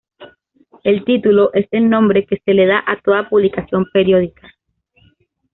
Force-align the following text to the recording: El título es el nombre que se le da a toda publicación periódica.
El 0.83 1.05
título 1.05 1.53
es 1.53 1.67
el 1.69 1.87
nombre 1.87 2.25
que 2.25 2.41
se 2.43 2.55
le 2.55 2.65
da 2.65 2.83
a 2.87 2.99
toda 3.01 3.29
publicación 3.29 3.85
periódica. 3.93 4.49